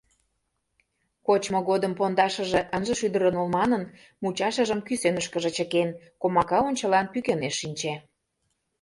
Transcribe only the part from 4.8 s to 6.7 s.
кӱсенышкыже чыкен, комака